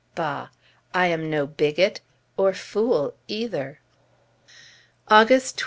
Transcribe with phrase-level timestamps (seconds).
[0.15, 0.49] Bah!
[0.95, 2.01] I am no bigot!
[2.35, 3.81] or fool either....
[5.09, 5.59] August 23d.